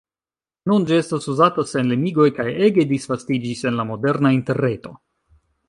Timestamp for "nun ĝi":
0.69-0.95